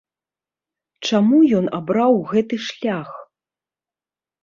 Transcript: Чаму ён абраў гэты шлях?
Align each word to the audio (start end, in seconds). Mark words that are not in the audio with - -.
Чаму 1.09 1.37
ён 1.59 1.65
абраў 1.81 2.19
гэты 2.35 2.55
шлях? 2.71 3.09